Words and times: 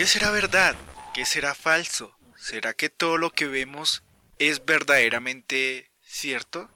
¿Qué 0.00 0.06
será 0.06 0.30
verdad? 0.30 0.76
¿Qué 1.12 1.26
será 1.26 1.54
falso? 1.54 2.12
¿Será 2.34 2.72
que 2.72 2.88
todo 2.88 3.18
lo 3.18 3.28
que 3.28 3.46
vemos 3.46 4.02
es 4.38 4.64
verdaderamente 4.64 5.90
cierto? 6.00 6.70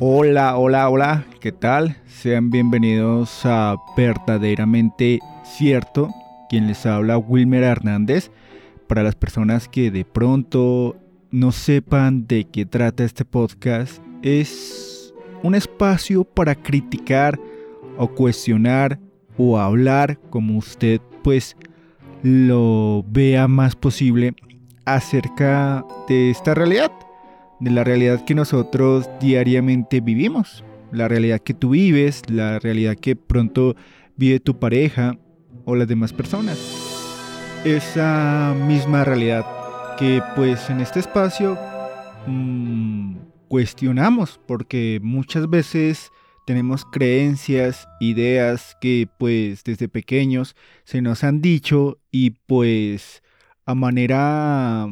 Hola, 0.00 0.56
hola, 0.56 0.88
hola, 0.88 1.26
¿qué 1.42 1.52
tal? 1.52 2.00
Sean 2.06 2.50
bienvenidos 2.50 3.44
a 3.44 3.76
Verdaderamente 3.94 5.18
Cierto, 5.44 6.08
quien 6.48 6.66
les 6.66 6.86
habla 6.86 7.18
Wilmer 7.18 7.62
Hernández. 7.62 8.30
Para 8.86 9.02
las 9.02 9.16
personas 9.16 9.68
que 9.68 9.90
de 9.90 10.06
pronto 10.06 10.96
no 11.34 11.50
sepan 11.50 12.28
de 12.28 12.44
qué 12.44 12.64
trata 12.64 13.02
este 13.02 13.24
podcast, 13.24 14.00
es 14.22 15.12
un 15.42 15.56
espacio 15.56 16.22
para 16.22 16.54
criticar 16.54 17.40
o 17.98 18.06
cuestionar 18.06 19.00
o 19.36 19.58
hablar 19.58 20.16
como 20.30 20.56
usted 20.56 21.00
pues 21.24 21.56
lo 22.22 23.04
vea 23.08 23.48
más 23.48 23.74
posible 23.74 24.36
acerca 24.84 25.84
de 26.08 26.30
esta 26.30 26.54
realidad 26.54 26.92
de 27.58 27.72
la 27.72 27.82
realidad 27.82 28.24
que 28.24 28.36
nosotros 28.36 29.10
diariamente 29.20 30.00
vivimos, 30.00 30.62
la 30.92 31.08
realidad 31.08 31.40
que 31.40 31.54
tú 31.54 31.70
vives, 31.70 32.22
la 32.30 32.60
realidad 32.60 32.94
que 32.94 33.16
pronto 33.16 33.74
vive 34.16 34.38
tu 34.38 34.60
pareja 34.60 35.18
o 35.64 35.74
las 35.74 35.88
demás 35.88 36.12
personas. 36.12 36.58
Esa 37.64 38.54
misma 38.68 39.02
realidad 39.02 39.44
que 39.98 40.22
pues 40.34 40.70
en 40.70 40.80
este 40.80 41.00
espacio 41.00 41.58
mm, 42.26 43.16
cuestionamos 43.48 44.40
porque 44.46 44.98
muchas 45.02 45.48
veces 45.48 46.10
tenemos 46.46 46.84
creencias, 46.84 47.88
ideas 48.00 48.76
que 48.80 49.08
pues 49.18 49.62
desde 49.64 49.88
pequeños 49.88 50.56
se 50.84 51.00
nos 51.00 51.22
han 51.22 51.40
dicho 51.40 51.98
y 52.10 52.30
pues 52.30 53.22
a 53.66 53.74
manera 53.74 54.88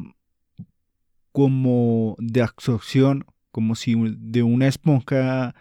como 1.32 2.16
de 2.18 2.42
absorción, 2.42 3.24
como 3.50 3.74
si 3.74 3.96
de 4.18 4.42
una 4.42 4.68
esponja 4.68 5.54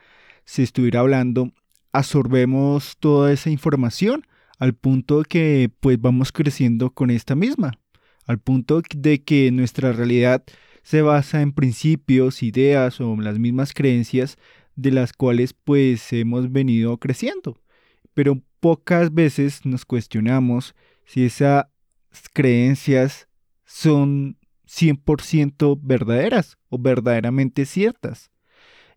se 0.45 0.63
estuviera 0.63 0.99
hablando, 0.99 1.51
absorbemos 1.93 2.95
toda 2.99 3.31
esa 3.31 3.49
información 3.49 4.27
al 4.59 4.73
punto 4.73 5.23
que 5.23 5.71
pues 5.79 5.99
vamos 5.99 6.31
creciendo 6.31 6.91
con 6.91 7.09
esta 7.09 7.35
misma, 7.35 7.71
al 8.25 8.39
punto 8.39 8.81
de 8.95 9.23
que 9.23 9.51
nuestra 9.51 9.91
realidad 9.91 10.43
se 10.83 11.01
basa 11.01 11.41
en 11.41 11.53
principios, 11.53 12.43
ideas 12.43 12.99
o 13.01 13.15
las 13.17 13.39
mismas 13.39 13.73
creencias 13.73 14.37
de 14.75 14.91
las 14.91 15.13
cuales 15.13 15.53
pues 15.53 16.11
hemos 16.13 16.51
venido 16.51 16.97
creciendo. 16.97 17.59
Pero 18.13 18.41
pocas 18.59 19.13
veces 19.13 19.65
nos 19.65 19.85
cuestionamos 19.85 20.75
si 21.05 21.25
esas 21.25 21.65
creencias 22.33 23.27
son 23.65 24.37
100% 24.67 25.79
verdaderas 25.81 26.57
o 26.69 26.77
verdaderamente 26.77 27.65
ciertas. 27.65 28.31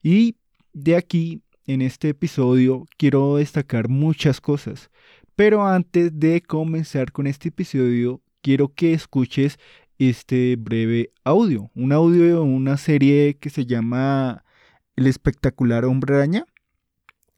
Y 0.02 0.36
de 0.72 0.96
aquí, 0.96 1.42
en 1.66 1.82
este 1.82 2.10
episodio, 2.10 2.86
quiero 2.96 3.36
destacar 3.36 3.88
muchas 3.88 4.40
cosas. 4.40 4.90
Pero 5.34 5.66
antes 5.66 6.18
de 6.18 6.42
comenzar 6.42 7.10
con 7.10 7.26
este 7.26 7.48
episodio, 7.48 8.20
quiero 8.44 8.74
que 8.74 8.92
escuches 8.92 9.58
este 9.98 10.56
breve 10.56 11.12
audio. 11.24 11.70
Un 11.74 11.92
audio 11.92 12.22
de 12.24 12.34
una 12.34 12.76
serie 12.76 13.38
que 13.38 13.48
se 13.48 13.64
llama 13.64 14.44
El 14.96 15.06
espectacular 15.06 15.86
hombre 15.86 16.14
araña. 16.14 16.44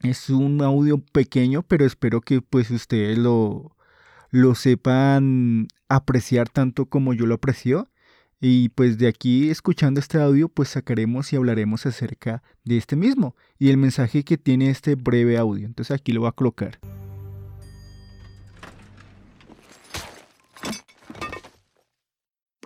Es 0.01 0.29
un 0.29 0.61
audio 0.61 0.97
pequeño, 0.99 1.63
pero 1.63 1.85
espero 1.85 2.19
que 2.19 2.41
pues 2.41 2.69
ustedes 2.71 3.17
lo, 3.17 3.77
lo 4.31 4.53
sepan 4.53 5.69
apreciar 5.87 6.49
tanto 6.49 6.87
como 6.87 7.13
yo 7.13 7.25
lo 7.25 7.35
aprecio. 7.35 7.89
Y 8.41 8.69
pues 8.69 8.97
de 8.97 9.07
aquí, 9.07 9.49
escuchando 9.49 10.01
este 10.01 10.19
audio, 10.19 10.49
pues 10.49 10.69
sacaremos 10.69 11.31
y 11.31 11.37
hablaremos 11.37 11.85
acerca 11.85 12.43
de 12.65 12.77
este 12.77 12.97
mismo 12.97 13.35
y 13.57 13.69
el 13.69 13.77
mensaje 13.77 14.23
que 14.25 14.37
tiene 14.37 14.69
este 14.69 14.95
breve 14.95 15.37
audio. 15.37 15.65
Entonces 15.65 15.95
aquí 15.95 16.11
lo 16.11 16.19
voy 16.19 16.29
a 16.29 16.33
colocar. 16.33 16.79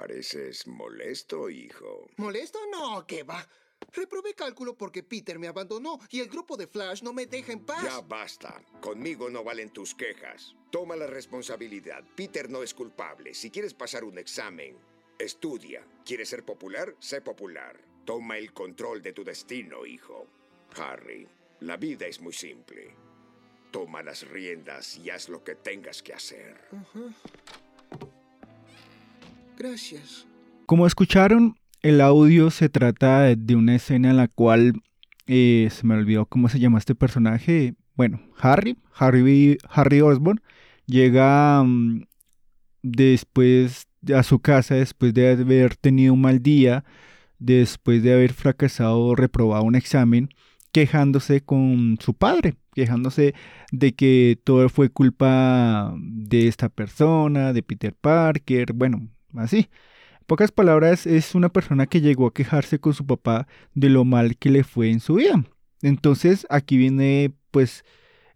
Pareces 0.02 0.66
molesto, 0.66 1.48
hijo. 1.48 2.10
¿Molesto? 2.18 2.58
No, 2.72 3.06
¿qué 3.06 3.22
va? 3.22 3.48
Reprobé 3.94 4.34
cálculo 4.34 4.76
porque 4.76 5.04
Peter 5.04 5.38
me 5.38 5.48
abandonó 5.48 6.00
y 6.10 6.22
el 6.22 6.28
grupo 6.28 6.58
de 6.58 6.66
Flash 6.66 7.04
no 7.04 7.14
me 7.14 7.28
deja 7.28 7.52
en 7.52 7.64
paz. 7.64 7.84
Ya 7.84 8.02
basta. 8.02 8.64
Conmigo 8.82 9.30
no 9.30 9.44
valen 9.44 9.70
tus 9.70 9.94
quejas. 9.94 10.56
Toma 10.72 10.96
la 10.96 11.06
responsabilidad. 11.06 12.04
Peter 12.16 12.50
no 12.50 12.64
es 12.64 12.74
culpable. 12.74 13.36
Si 13.36 13.52
quieres 13.52 13.76
pasar 13.76 14.04
un 14.04 14.18
examen, 14.18 14.76
Estudia. 15.20 15.86
¿Quieres 16.04 16.30
ser 16.30 16.44
popular? 16.44 16.96
Sé 16.98 17.22
popular. 17.22 17.80
Toma 18.04 18.40
el 18.40 18.54
control 18.54 19.04
de 19.04 19.14
tu 19.14 19.24
destino, 19.24 19.86
hijo. 19.86 20.26
Harry, 20.78 21.28
la 21.60 21.78
vida 21.78 22.08
es 22.08 22.20
muy 22.20 22.34
simple. 22.34 22.96
Toma 23.70 24.02
las 24.02 24.28
riendas 24.28 24.98
y 24.98 25.12
haz 25.12 25.30
lo 25.30 25.44
que 25.44 25.54
tengas 25.54 26.02
que 26.02 26.16
hacer. 26.16 26.60
Gracias. 29.62 30.26
Como 30.66 30.88
escucharon, 30.88 31.56
el 31.84 32.02
audio 32.02 32.50
se 32.50 32.68
trata 32.68 33.36
de 33.36 33.56
una 33.56 33.76
escena 33.76 34.10
en 34.10 34.18
la 34.18 34.28
cual 34.28 34.82
eh, 35.28 35.68
se 35.70 35.86
me 35.86 35.94
olvidó 35.94 36.26
cómo 36.26 36.50
se 36.50 36.60
llama 36.60 36.80
este 36.80 36.96
personaje. 36.96 37.76
Bueno, 37.96 38.20
Harry, 38.40 38.76
Harry, 38.96 39.60
Harry 39.70 40.02
Osborn, 40.02 40.42
llega 40.88 41.62
mm, 41.64 42.06
después 42.82 43.88
a 44.16 44.24
su 44.24 44.40
casa 44.40 44.74
después 44.74 45.14
de 45.14 45.30
haber 45.30 45.76
tenido 45.76 46.16
un 46.16 46.22
mal 46.22 46.42
día, 46.42 46.84
después 47.38 48.02
de 48.02 48.14
haber 48.14 48.34
fracasado 48.34 49.00
o 49.00 49.16
reprobado 49.16 49.64
un 49.64 49.76
examen, 49.76 50.30
quejándose 50.72 51.42
con 51.42 52.00
su 52.02 52.16
padre, 52.16 52.56
quejándose 52.74 53.36
de 53.72 53.94
que 53.94 54.40
todo 54.44 54.70
fue 54.70 54.90
culpa 54.90 55.94
de 56.00 56.48
esta 56.48 56.70
persona, 56.70 57.54
de 57.54 57.62
Peter 57.62 57.94
Parker, 57.94 58.74
bueno, 58.74 59.08
así. 59.38 59.70
En 60.20 60.26
pocas 60.28 60.52
palabras, 60.52 61.06
es 61.08 61.36
una 61.36 61.50
persona 61.50 61.88
que 61.88 62.02
llegó 62.02 62.28
a 62.28 62.34
quejarse 62.34 62.80
con 62.80 62.94
su 62.94 63.06
papá 63.06 63.48
de 63.74 63.90
lo 63.90 64.06
mal 64.06 64.38
que 64.38 64.50
le 64.50 64.64
fue 64.64 64.90
en 64.92 65.00
su 65.00 65.16
vida. 65.16 65.44
Entonces, 65.82 66.46
aquí 66.50 66.78
viene 66.78 67.34
pues 67.52 67.84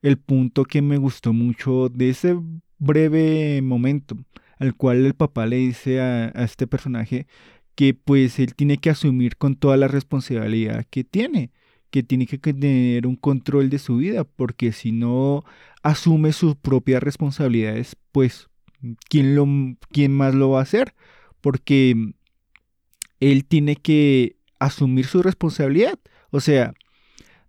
el 0.01 0.17
punto 0.17 0.65
que 0.65 0.81
me 0.81 0.97
gustó 0.97 1.33
mucho 1.33 1.89
de 1.89 2.09
ese 2.09 2.37
breve 2.77 3.61
momento 3.61 4.17
al 4.59 4.75
cual 4.75 5.05
el 5.05 5.13
papá 5.15 5.45
le 5.45 5.57
dice 5.57 6.01
a, 6.01 6.27
este 6.29 6.67
personaje 6.67 7.27
que 7.75 7.93
pues 7.93 8.39
él 8.39 8.55
tiene 8.55 8.77
que 8.77 8.89
asumir 8.89 9.37
con 9.37 9.55
toda 9.55 9.77
la 9.77 9.87
responsabilidad 9.87 10.85
que 10.89 11.03
tiene, 11.03 11.51
que 11.89 12.03
tiene 12.03 12.25
que 12.25 12.37
tener 12.37 13.05
un 13.07 13.15
control 13.15 13.69
de 13.69 13.79
su 13.79 13.97
vida, 13.97 14.23
porque 14.23 14.71
si 14.71 14.91
no 14.91 15.43
asume 15.83 16.31
sus 16.33 16.55
propias 16.55 17.03
responsabilidades, 17.03 17.97
pues 18.11 18.49
¿quién, 19.09 19.35
lo, 19.35 19.47
quién 19.91 20.11
más 20.13 20.35
lo 20.35 20.51
va 20.51 20.59
a 20.59 20.63
hacer? 20.63 20.93
Porque 21.41 21.95
él 23.19 23.45
tiene 23.45 23.75
que 23.75 24.37
asumir 24.59 25.05
su 25.05 25.21
responsabilidad. 25.21 25.99
O 26.31 26.39
sea, 26.39 26.73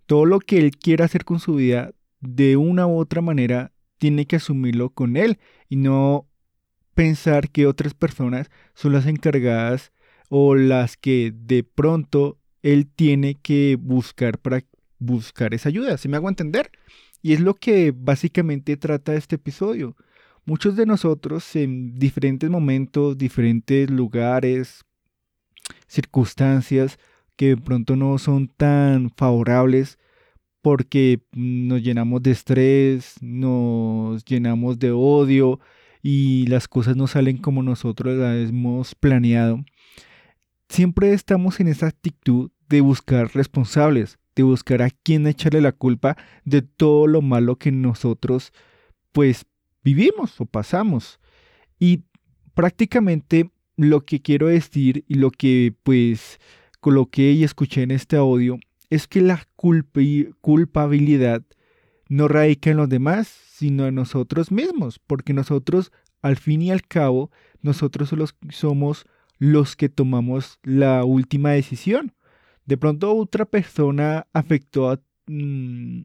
todo 0.07 0.25
lo 0.25 0.41
que 0.41 0.59
él 0.59 0.71
quiera 0.73 1.05
hacer 1.05 1.25
con 1.25 1.41
su 1.41 1.57
vida, 1.57 1.93
de 2.21 2.57
una 2.57 2.87
u 2.87 2.99
otra 2.99 3.21
manera, 3.21 3.73
tiene 3.99 4.27
que 4.27 4.37
asumirlo 4.37 4.91
con 4.91 5.17
él 5.17 5.39
y 5.69 5.77
no 5.77 6.29
pensar 6.95 7.51
que 7.51 7.67
otras 7.67 7.95
personas 7.95 8.51
son 8.75 8.93
las 8.93 9.07
encargadas 9.07 9.93
o 10.29 10.55
las 10.55 10.97
que 10.97 11.33
de 11.35 11.63
pronto 11.63 12.39
él 12.63 12.87
tiene 12.87 13.37
que 13.37 13.77
buscar 13.79 14.39
para 14.39 14.65
buscar 14.99 15.55
esa 15.55 15.69
ayuda. 15.69 15.99
¿Se 15.99 16.09
me 16.09 16.17
hago 16.17 16.29
entender? 16.29 16.71
Y 17.23 17.33
es 17.33 17.41
lo 17.41 17.55
que 17.55 17.93
básicamente 17.97 18.77
trata 18.77 19.15
este 19.15 19.37
episodio. 19.37 19.97
Muchos 20.47 20.77
de 20.77 20.87
nosotros 20.87 21.55
en 21.57 21.99
diferentes 21.99 22.49
momentos, 22.49 23.19
diferentes 23.19 23.91
lugares, 23.91 24.85
circunstancias 25.87 26.99
que 27.37 27.49
de 27.49 27.57
pronto 27.57 27.97
no 27.97 28.17
son 28.19 28.49
tan 28.49 29.11
favorables 29.11 29.99
porque 30.63 31.21
nos 31.33 31.83
llenamos 31.83 32.23
de 32.23 32.31
estrés, 32.31 33.17
nos 33.21 34.25
llenamos 34.25 34.79
de 34.79 34.91
odio, 34.93 35.61
y 36.09 36.47
las 36.47 36.69
cosas 36.69 36.95
no 36.97 37.09
salen 37.09 37.37
como 37.37 37.65
nosotros 37.65 38.17
las 38.17 38.49
hemos 38.49 38.95
planeado, 38.95 39.65
siempre 40.69 41.13
estamos 41.13 41.59
en 41.59 41.67
esa 41.67 41.89
actitud 41.89 42.53
de 42.69 42.81
buscar 42.81 43.35
responsables, 43.35 44.21
de 44.37 44.45
buscar 44.45 44.83
a 44.83 44.91
quién 44.91 45.27
echarle 45.27 45.61
la 45.61 45.73
culpa 45.73 46.17
de 46.45 46.63
todo 46.63 47.09
lo 47.09 47.23
malo 47.23 47.57
que 47.57 47.73
nosotros 47.73 48.53
pues 49.11 49.47
vivimos 49.87 50.41
o 50.41 50.47
pasamos. 50.47 51.21
Y 51.79 52.03
prácticamente 52.55 53.53
lo 53.77 54.05
que 54.05 54.21
quiero 54.21 54.49
decir 54.49 55.05
y 55.07 55.15
lo 55.15 55.31
que 55.31 55.75
pues 55.85 56.41
coloqué 56.81 57.31
y 57.31 57.45
escuché 57.45 57.83
en 57.83 57.93
este 57.93 58.17
audio 58.17 58.59
es 58.91 59.07
que 59.07 59.21
la 59.21 59.47
culpabilidad 60.41 61.43
no 62.09 62.27
radica 62.27 62.71
en 62.71 62.79
los 62.79 62.89
demás, 62.89 63.29
sino 63.29 63.87
en 63.87 63.95
nosotros 63.95 64.51
mismos, 64.51 64.99
porque 64.99 65.33
nosotros, 65.33 65.93
al 66.21 66.37
fin 66.37 66.63
y 66.63 66.73
al 66.73 66.83
cabo, 66.83 67.31
nosotros 67.63 68.13
somos 68.51 69.07
los 69.39 69.77
que 69.77 69.89
tomamos 69.89 70.59
la 70.65 71.05
última 71.05 71.51
decisión. 71.51 72.13
De 72.65 72.77
pronto 72.77 73.15
otra 73.15 73.45
persona 73.45 74.27
afectó 74.33 74.91
a, 74.91 75.01
mm, 75.29 76.05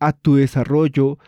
a 0.00 0.12
tu 0.12 0.34
desarrollo 0.34 1.18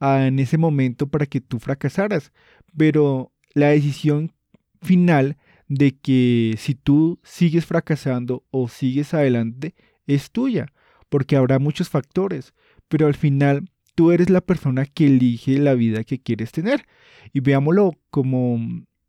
en 0.00 0.38
ese 0.38 0.58
momento 0.58 1.08
para 1.08 1.26
que 1.26 1.40
tú 1.40 1.58
fracasaras, 1.58 2.32
pero 2.76 3.32
la 3.54 3.68
decisión 3.68 4.32
final 4.80 5.36
de 5.68 5.96
que 5.96 6.54
si 6.58 6.74
tú 6.74 7.18
sigues 7.22 7.66
fracasando 7.66 8.44
o 8.50 8.68
sigues 8.68 9.12
adelante 9.14 9.74
es 10.06 10.30
tuya, 10.30 10.72
porque 11.08 11.36
habrá 11.36 11.58
muchos 11.58 11.88
factores, 11.88 12.54
pero 12.88 13.06
al 13.06 13.14
final 13.14 13.68
tú 13.94 14.12
eres 14.12 14.30
la 14.30 14.40
persona 14.40 14.86
que 14.86 15.06
elige 15.06 15.58
la 15.58 15.74
vida 15.74 16.04
que 16.04 16.20
quieres 16.20 16.52
tener. 16.52 16.86
Y 17.32 17.40
veámoslo 17.40 17.94
como 18.10 18.58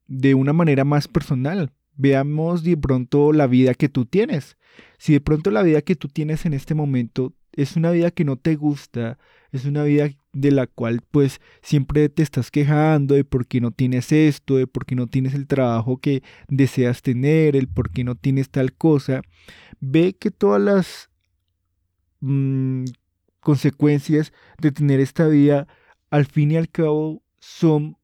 de 0.07 0.33
una 0.33 0.53
manera 0.53 0.83
más 0.83 1.07
personal. 1.07 1.71
Veamos 1.95 2.63
de 2.63 2.75
pronto 2.75 3.31
la 3.33 3.47
vida 3.47 3.73
que 3.73 3.89
tú 3.89 4.05
tienes. 4.05 4.57
Si 4.97 5.13
de 5.13 5.21
pronto 5.21 5.51
la 5.51 5.61
vida 5.61 5.81
que 5.81 5.95
tú 5.95 6.07
tienes 6.07 6.45
en 6.45 6.53
este 6.53 6.73
momento 6.73 7.33
es 7.53 7.75
una 7.75 7.91
vida 7.91 8.11
que 8.11 8.25
no 8.25 8.37
te 8.37 8.55
gusta, 8.55 9.17
es 9.51 9.65
una 9.65 9.83
vida 9.83 10.09
de 10.33 10.51
la 10.51 10.67
cual 10.67 11.01
pues 11.11 11.41
siempre 11.61 12.07
te 12.09 12.23
estás 12.23 12.51
quejando 12.51 13.15
de 13.15 13.23
por 13.23 13.47
qué 13.47 13.61
no 13.61 13.71
tienes 13.71 14.11
esto, 14.11 14.57
de 14.57 14.67
por 14.67 14.85
qué 14.85 14.95
no 14.95 15.07
tienes 15.07 15.33
el 15.33 15.47
trabajo 15.47 15.97
que 15.97 16.23
deseas 16.47 17.01
tener, 17.01 17.55
el 17.55 17.67
por 17.67 17.89
qué 17.89 18.03
no 18.03 18.15
tienes 18.15 18.49
tal 18.49 18.73
cosa, 18.73 19.21
ve 19.79 20.13
que 20.13 20.31
todas 20.31 20.61
las 20.61 21.09
mm, 22.19 22.85
consecuencias 23.39 24.33
de 24.59 24.71
tener 24.71 24.99
esta 24.99 25.27
vida 25.27 25.67
al 26.09 26.25
fin 26.25 26.51
y 26.51 26.57
al 26.57 26.69
cabo 26.69 27.23
son 27.39 27.97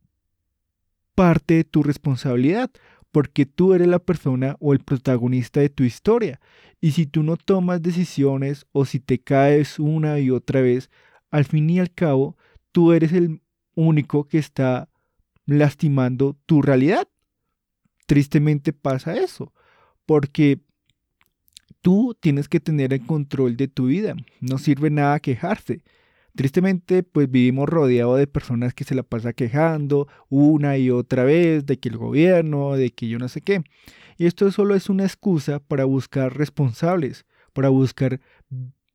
parte 1.16 1.56
de 1.56 1.64
tu 1.64 1.82
responsabilidad, 1.82 2.70
porque 3.12 3.46
tú 3.46 3.74
eres 3.74 3.88
la 3.88 4.00
persona 4.00 4.58
o 4.60 4.74
el 4.74 4.80
protagonista 4.80 5.62
de 5.62 5.70
tu 5.70 5.84
historia. 5.84 6.42
Y 6.82 6.92
si 6.92 7.06
tú 7.06 7.24
no 7.24 7.38
tomas 7.38 7.82
decisiones 7.82 8.66
o 8.74 8.86
si 8.86 9.00
te 9.00 9.20
caes 9.20 9.80
una 9.80 10.20
y 10.20 10.30
otra 10.30 10.62
vez, 10.62 10.90
al 11.36 11.44
fin 11.44 11.70
y 11.70 11.80
al 11.80 11.92
cabo, 11.92 12.38
tú 12.72 12.94
eres 12.94 13.12
el 13.12 13.42
único 13.76 14.26
que 14.26 14.38
está 14.38 14.88
lastimando 15.46 16.38
tu 16.46 16.62
realidad. 16.62 17.10
Tristemente 18.06 18.72
pasa 18.72 19.18
eso, 19.18 19.52
porque 20.06 20.62
tú 21.82 22.16
tienes 22.18 22.48
que 22.48 22.62
tener 22.62 22.94
el 22.94 23.06
control 23.06 23.58
de 23.58 23.68
tu 23.68 23.88
vida. 23.88 24.16
No 24.40 24.58
sirve 24.58 24.90
nada 24.90 25.20
quejarse. 25.20 25.84
Tristemente, 26.38 27.04
pues 27.04 27.30
vivimos 27.30 27.68
rodeados 27.68 28.18
de 28.18 28.28
personas 28.28 28.74
que 28.74 28.86
se 28.86 28.96
la 28.96 29.04
pasan 29.04 29.34
quejando 29.34 30.08
una 30.30 30.78
y 30.78 30.90
otra 30.90 31.26
vez 31.26 31.66
de 31.66 31.80
que 31.80 31.90
el 31.90 31.98
gobierno, 31.98 32.76
de 32.76 32.92
que 32.92 33.10
yo 33.10 33.20
no 33.20 33.28
sé 33.28 33.42
qué. 33.42 33.62
Y 34.18 34.26
esto 34.26 34.50
solo 34.52 34.74
es 34.74 34.90
una 34.90 35.04
excusa 35.04 35.60
para 35.60 35.84
buscar 35.84 36.38
responsables, 36.38 37.26
para 37.52 37.68
buscar 37.68 38.22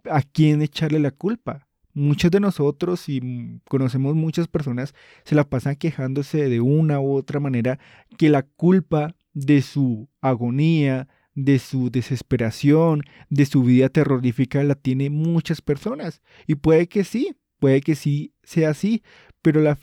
a 0.08 0.22
quién 0.22 0.62
echarle 0.62 1.00
la 1.00 1.10
culpa. 1.10 1.66
Muchos 1.92 2.30
de 2.30 2.40
nosotros, 2.40 3.08
y 3.08 3.60
conocemos 3.68 4.14
muchas 4.14 4.48
personas, 4.48 4.94
se 5.24 5.34
la 5.34 5.48
pasan 5.48 5.76
quejándose 5.76 6.48
de 6.48 6.60
una 6.60 7.00
u 7.00 7.14
otra 7.14 7.40
manera 7.40 7.78
que 8.16 8.28
la 8.28 8.42
culpa 8.42 9.16
de 9.32 9.62
su 9.62 10.08
agonía, 10.20 11.08
de 11.34 11.58
su 11.58 11.90
desesperación, 11.90 13.02
de 13.28 13.46
su 13.46 13.62
vida 13.62 13.88
terrorífica, 13.88 14.62
la 14.62 14.74
tiene 14.74 15.10
muchas 15.10 15.62
personas. 15.62 16.22
Y 16.46 16.56
puede 16.56 16.88
que 16.88 17.04
sí, 17.04 17.36
puede 17.58 17.80
que 17.80 17.94
sí 17.94 18.32
sea 18.42 18.70
así, 18.70 19.02
pero 19.42 19.60
la, 19.60 19.78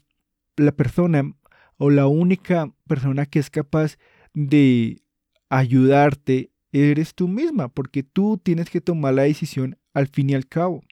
la 0.55 0.71
persona 0.71 1.33
o 1.77 1.89
la 1.89 2.07
única 2.07 2.71
persona 2.87 3.25
que 3.25 3.39
es 3.39 3.49
capaz 3.49 3.97
de 4.33 5.01
ayudarte 5.49 6.51
eres 6.71 7.15
tú 7.15 7.27
misma, 7.27 7.69
porque 7.69 8.03
tú 8.03 8.39
tienes 8.41 8.69
que 8.69 8.81
tomar 8.81 9.13
la 9.13 9.23
decisión 9.23 9.77
al 9.93 10.07
fin 10.07 10.29
y 10.29 10.35
al 10.35 10.47
cabo. 10.47 10.83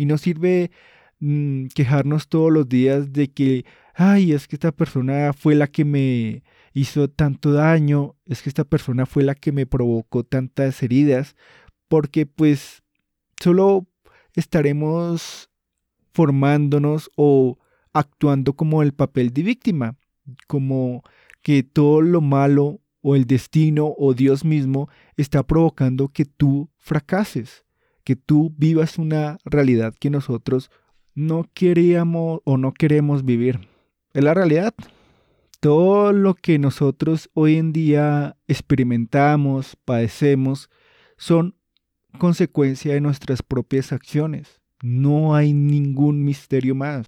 Y 0.00 0.06
no 0.06 0.16
sirve 0.16 0.70
mm, 1.18 1.66
quejarnos 1.74 2.28
todos 2.28 2.50
los 2.50 2.66
días 2.66 3.12
de 3.12 3.30
que, 3.30 3.66
ay, 3.92 4.32
es 4.32 4.48
que 4.48 4.56
esta 4.56 4.72
persona 4.72 5.34
fue 5.34 5.54
la 5.54 5.66
que 5.66 5.84
me 5.84 6.42
hizo 6.72 7.10
tanto 7.10 7.52
daño, 7.52 8.16
es 8.24 8.40
que 8.40 8.48
esta 8.48 8.64
persona 8.64 9.04
fue 9.04 9.24
la 9.24 9.34
que 9.34 9.52
me 9.52 9.66
provocó 9.66 10.24
tantas 10.24 10.82
heridas, 10.82 11.36
porque 11.86 12.24
pues 12.24 12.82
solo 13.38 13.88
estaremos 14.34 15.50
formándonos 16.14 17.10
o 17.16 17.58
actuando 17.92 18.54
como 18.54 18.82
el 18.82 18.94
papel 18.94 19.34
de 19.34 19.42
víctima, 19.42 19.98
como 20.46 21.02
que 21.42 21.62
todo 21.62 22.00
lo 22.00 22.22
malo 22.22 22.80
o 23.02 23.16
el 23.16 23.26
destino 23.26 23.94
o 23.98 24.14
Dios 24.14 24.46
mismo 24.46 24.88
está 25.18 25.46
provocando 25.46 26.08
que 26.08 26.24
tú 26.24 26.70
fracases, 26.78 27.66
que 28.10 28.16
tú 28.16 28.52
vivas 28.58 28.98
una 28.98 29.38
realidad 29.44 29.94
que 29.96 30.10
nosotros 30.10 30.72
no 31.14 31.48
queríamos 31.54 32.40
o 32.42 32.56
no 32.56 32.74
queremos 32.74 33.24
vivir. 33.24 33.60
Es 34.12 34.24
la 34.24 34.34
realidad, 34.34 34.74
todo 35.60 36.12
lo 36.12 36.34
que 36.34 36.58
nosotros 36.58 37.30
hoy 37.34 37.54
en 37.54 37.72
día 37.72 38.36
experimentamos, 38.48 39.76
padecemos, 39.84 40.70
son 41.18 41.54
consecuencia 42.18 42.94
de 42.94 43.00
nuestras 43.00 43.44
propias 43.44 43.92
acciones. 43.92 44.60
No 44.82 45.36
hay 45.36 45.52
ningún 45.52 46.24
misterio 46.24 46.74
más. 46.74 47.06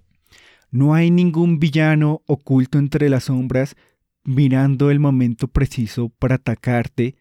No 0.71 0.93
hay 0.93 1.11
ningún 1.11 1.59
villano 1.59 2.21
oculto 2.27 2.77
entre 2.77 3.09
las 3.09 3.25
sombras 3.25 3.75
mirando 4.23 4.89
el 4.89 5.01
momento 5.01 5.49
preciso 5.49 6.07
para 6.07 6.35
atacarte, 6.35 7.17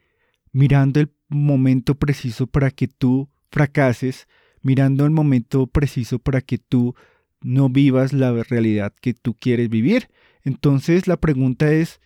mirando 0.52 1.00
el 1.00 1.12
momento 1.29 1.96
preciso 1.96 2.46
para 2.46 2.70
que 2.70 2.87
tú 2.87 3.29
fracases, 3.53 4.27
mirando 4.63 5.05
el 5.05 5.11
momento 5.11 5.67
preciso 5.67 6.19
para 6.19 6.41
que 6.41 6.59
tú 6.59 6.95
no 7.43 7.69
vivas 7.69 8.13
la 8.13 8.33
realidad 8.45 8.93
que 9.01 9.15
tú 9.15 9.35
quieres 9.35 9.69
vivir. 9.69 10.09
Entonces 10.43 11.07
la 11.07 11.19
pregunta 11.19 11.73
es, 11.73 12.01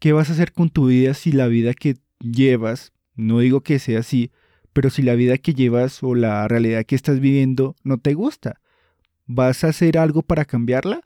¿qué 0.00 0.12
vas 0.12 0.28
a 0.28 0.32
hacer 0.32 0.52
con 0.52 0.70
tu 0.70 0.86
vida 0.88 1.14
si 1.14 1.32
la 1.32 1.46
vida 1.46 1.72
que 1.72 1.96
llevas, 2.20 2.92
no 3.14 3.38
digo 3.38 3.62
que 3.62 3.78
sea 3.78 4.00
así, 4.00 4.30
pero 4.72 4.90
si 4.90 5.02
la 5.02 5.14
vida 5.14 5.38
que 5.38 5.54
llevas 5.54 6.02
o 6.02 6.14
la 6.14 6.46
realidad 6.48 6.84
que 6.84 6.94
estás 6.94 7.20
viviendo 7.20 7.76
no 7.84 7.98
te 7.98 8.14
gusta? 8.14 8.60
¿Vas 9.26 9.64
a 9.64 9.68
hacer 9.68 9.98
algo 9.98 10.22
para 10.22 10.44
cambiarla? 10.44 11.02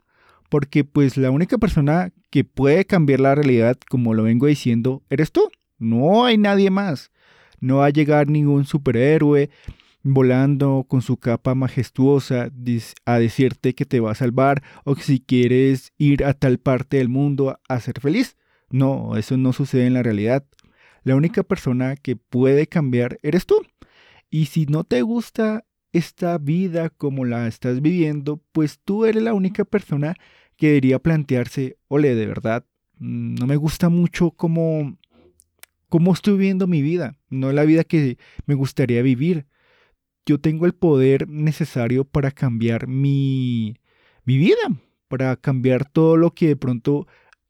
Porque 0.49 0.83
pues 0.83 1.17
la 1.17 1.31
única 1.31 1.57
persona 1.57 2.11
que 2.29 2.43
puede 2.43 2.85
cambiar 2.85 3.19
la 3.19 3.35
realidad, 3.35 3.77
como 3.89 4.13
lo 4.13 4.23
vengo 4.23 4.47
diciendo, 4.47 5.03
eres 5.09 5.31
tú. 5.31 5.49
No 5.77 6.25
hay 6.25 6.37
nadie 6.37 6.69
más. 6.69 7.11
No 7.59 7.77
va 7.77 7.87
a 7.87 7.89
llegar 7.89 8.29
ningún 8.29 8.65
superhéroe, 8.65 9.49
volando 10.03 10.85
con 10.87 11.01
su 11.01 11.17
capa 11.17 11.55
majestuosa 11.55 12.51
a 13.05 13.19
decirte 13.19 13.73
que 13.73 13.85
te 13.85 14.01
va 14.01 14.11
a 14.11 14.15
salvar 14.15 14.61
o 14.83 14.95
que 14.95 15.03
si 15.03 15.19
quieres 15.19 15.93
ir 15.97 16.25
a 16.25 16.33
tal 16.33 16.59
parte 16.59 16.97
del 16.97 17.09
mundo 17.09 17.59
a 17.67 17.79
ser 17.79 17.99
feliz. 18.01 18.37
No, 18.69 19.15
eso 19.15 19.37
no 19.37 19.53
sucede 19.53 19.87
en 19.87 19.93
la 19.93 20.03
realidad. 20.03 20.45
La 21.03 21.15
única 21.15 21.43
persona 21.43 21.95
que 21.95 22.15
puede 22.15 22.67
cambiar 22.67 23.17
eres 23.23 23.45
tú. 23.45 23.61
Y 24.29 24.47
si 24.47 24.65
no 24.65 24.83
te 24.83 25.01
gusta 25.01 25.65
esta 25.91 26.37
vida 26.37 26.89
como 26.89 27.23
la 27.23 27.47
estás 27.47 27.81
viviendo, 27.81 28.41
pues 28.51 28.79
tú 28.83 29.05
eres 29.05 29.23
la 29.23 29.33
única 29.33 29.63
persona 29.63 30.15
que 30.57 30.67
debería 30.67 30.99
plantearse, 30.99 31.77
ole, 31.87 32.15
de 32.15 32.25
verdad, 32.25 32.65
mm, 32.99 33.35
no 33.35 33.47
me 33.47 33.55
gusta 33.57 33.89
mucho 33.89 34.31
cómo, 34.31 34.97
cómo 35.87 36.13
estoy 36.13 36.33
viviendo 36.33 36.67
mi 36.67 36.81
vida, 36.81 37.15
no 37.29 37.51
la 37.51 37.63
vida 37.63 37.83
que 37.83 38.17
me 38.45 38.55
gustaría 38.55 39.01
vivir 39.01 39.45
yo 40.25 40.39
tengo 40.39 40.65
el 40.65 40.73
poder 40.73 41.27
necesario 41.27 42.05
para 42.05 42.31
cambiar 42.31 42.87
mi, 42.87 43.75
mi 44.25 44.37
vida, 44.37 44.61
para 45.07 45.35
cambiar 45.35 45.89
todo 45.89 46.17
lo 46.17 46.31
que 46.31 46.47
de 46.47 46.55
pronto 46.55 47.07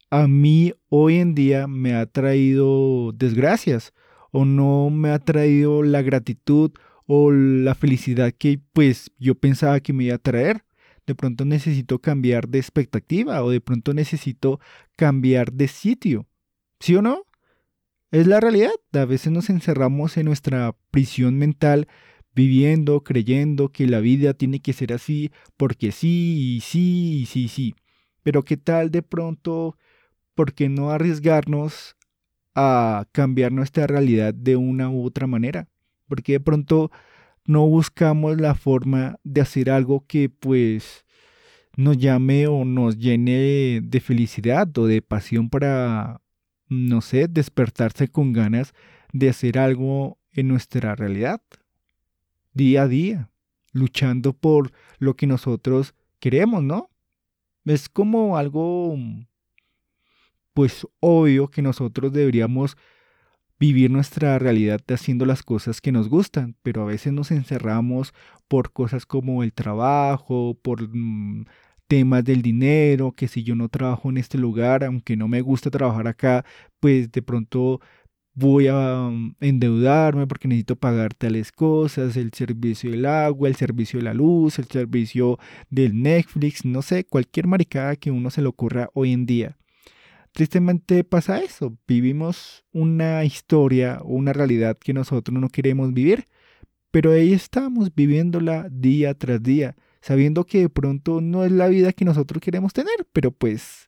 a 0.09 0.27
mí 0.27 0.73
hoy 0.89 1.15
en 1.15 1.33
día 1.35 1.67
me 1.67 1.95
ha 1.95 2.05
traído 2.05 3.11
desgracias 3.13 3.93
o 4.31 4.45
no 4.45 4.89
me 4.89 5.09
ha 5.09 5.19
traído 5.19 5.83
la 5.83 6.01
gratitud 6.01 6.71
o 7.05 7.31
la 7.31 7.75
felicidad 7.75 8.31
que 8.31 8.59
pues 8.73 9.11
yo 9.17 9.35
pensaba 9.35 9.79
que 9.79 9.93
me 9.93 10.05
iba 10.05 10.15
a 10.15 10.19
traer. 10.19 10.65
De 11.05 11.15
pronto 11.15 11.45
necesito 11.45 11.99
cambiar 11.99 12.47
de 12.47 12.59
expectativa 12.59 13.43
o 13.43 13.49
de 13.49 13.59
pronto 13.59 13.93
necesito 13.93 14.59
cambiar 14.95 15.51
de 15.51 15.67
sitio. 15.67 16.27
¿Sí 16.79 16.95
o 16.95 17.01
no? 17.01 17.25
Es 18.11 18.27
la 18.27 18.39
realidad. 18.39 18.71
A 18.93 19.05
veces 19.05 19.31
nos 19.31 19.49
encerramos 19.49 20.17
en 20.17 20.25
nuestra 20.25 20.75
prisión 20.91 21.37
mental 21.37 21.87
viviendo, 22.35 23.03
creyendo 23.03 23.69
que 23.69 23.87
la 23.87 23.99
vida 23.99 24.33
tiene 24.33 24.59
que 24.59 24.73
ser 24.73 24.93
así, 24.93 25.31
porque 25.57 25.91
sí, 25.91 26.59
sí, 26.63 27.25
sí, 27.29 27.47
sí. 27.47 27.75
Pero 28.23 28.43
qué 28.43 28.57
tal 28.57 28.91
de 28.91 29.01
pronto, 29.03 29.77
¿por 30.35 30.53
qué 30.53 30.69
no 30.69 30.91
arriesgarnos 30.91 31.95
a 32.55 33.05
cambiar 33.11 33.51
nuestra 33.51 33.87
realidad 33.87 34.33
de 34.33 34.55
una 34.55 34.89
u 34.89 35.05
otra 35.05 35.27
manera, 35.27 35.67
porque 36.07 36.33
de 36.33 36.39
pronto 36.39 36.91
no 37.45 37.67
buscamos 37.67 38.39
la 38.39 38.55
forma 38.55 39.17
de 39.23 39.41
hacer 39.41 39.69
algo 39.69 40.05
que 40.07 40.29
pues 40.29 41.05
nos 41.75 41.97
llame 41.97 42.47
o 42.47 42.63
nos 42.65 42.97
llene 42.97 43.81
de 43.81 43.99
felicidad 43.99 44.77
o 44.77 44.85
de 44.85 45.01
pasión 45.01 45.49
para, 45.49 46.21
no 46.69 47.01
sé, 47.01 47.27
despertarse 47.27 48.07
con 48.07 48.33
ganas 48.33 48.73
de 49.11 49.29
hacer 49.29 49.57
algo 49.57 50.19
en 50.31 50.47
nuestra 50.47 50.95
realidad, 50.95 51.41
día 52.53 52.83
a 52.83 52.87
día, 52.87 53.29
luchando 53.71 54.33
por 54.33 54.71
lo 54.99 55.15
que 55.15 55.27
nosotros 55.27 55.95
queremos, 56.19 56.63
¿no? 56.63 56.89
Es 57.65 57.89
como 57.89 58.37
algo, 58.37 58.97
pues 60.53 60.87
obvio 60.99 61.49
que 61.49 61.61
nosotros 61.61 62.11
deberíamos 62.13 62.77
vivir 63.59 63.89
nuestra 63.91 64.37
realidad 64.39 64.81
haciendo 64.89 65.25
las 65.25 65.43
cosas 65.43 65.79
que 65.79 65.91
nos 65.91 66.09
gustan, 66.09 66.55
pero 66.63 66.81
a 66.81 66.85
veces 66.85 67.13
nos 67.13 67.31
encerramos 67.31 68.13
por 68.47 68.73
cosas 68.73 69.05
como 69.05 69.43
el 69.43 69.53
trabajo, 69.53 70.57
por 70.61 70.89
mm, 70.89 71.45
temas 71.87 72.23
del 72.23 72.41
dinero, 72.41 73.13
que 73.13 73.27
si 73.27 73.43
yo 73.43 73.55
no 73.55 73.69
trabajo 73.69 74.09
en 74.09 74.17
este 74.17 74.37
lugar, 74.37 74.83
aunque 74.83 75.15
no 75.15 75.27
me 75.27 75.41
gusta 75.41 75.69
trabajar 75.69 76.07
acá, 76.07 76.45
pues 76.79 77.11
de 77.11 77.21
pronto 77.21 77.79
voy 78.33 78.67
a 78.67 79.09
mm, 79.11 79.35
endeudarme 79.41 80.27
porque 80.27 80.47
necesito 80.47 80.75
pagar 80.75 81.13
tales 81.13 81.51
cosas, 81.51 82.17
el 82.17 82.33
servicio 82.33 82.91
del 82.91 83.05
agua, 83.05 83.47
el 83.49 83.55
servicio 83.55 83.99
de 83.99 84.05
la 84.05 84.13
luz, 84.13 84.59
el 84.59 84.65
servicio 84.65 85.39
del 85.69 86.01
Netflix, 86.01 86.65
no 86.65 86.81
sé, 86.81 87.05
cualquier 87.05 87.47
maricada 87.47 87.95
que 87.95 88.11
uno 88.11 88.29
se 88.29 88.41
le 88.41 88.47
ocurra 88.47 88.89
hoy 88.93 89.13
en 89.13 89.25
día. 89.25 89.57
Tristemente 90.33 91.03
pasa 91.03 91.39
eso, 91.39 91.77
vivimos 91.87 92.65
una 92.71 93.23
historia 93.23 93.99
o 94.01 94.15
una 94.15 94.33
realidad 94.33 94.77
que 94.79 94.93
nosotros 94.93 95.37
no 95.39 95.49
queremos 95.49 95.93
vivir, 95.93 96.27
pero 96.89 97.11
ahí 97.11 97.33
estamos 97.33 97.93
viviéndola 97.93 98.67
día 98.71 99.13
tras 99.13 99.43
día, 99.43 99.75
sabiendo 100.01 100.45
que 100.45 100.61
de 100.61 100.69
pronto 100.69 101.21
no 101.21 101.45
es 101.45 101.51
la 101.51 101.67
vida 101.67 101.93
que 101.93 102.05
nosotros 102.05 102.41
queremos 102.41 102.73
tener, 102.73 103.07
pero 103.13 103.31
pues 103.31 103.87